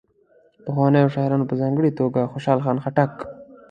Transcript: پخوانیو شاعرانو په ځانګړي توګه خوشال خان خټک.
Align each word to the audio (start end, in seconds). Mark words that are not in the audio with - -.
پخوانیو 0.65 1.13
شاعرانو 1.15 1.49
په 1.49 1.55
ځانګړي 1.61 1.91
توګه 1.99 2.21
خوشال 2.31 2.59
خان 2.63 2.77
خټک. 2.83 3.13